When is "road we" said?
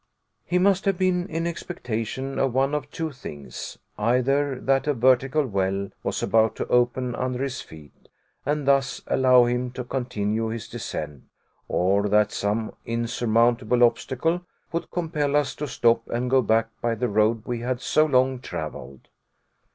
17.07-17.59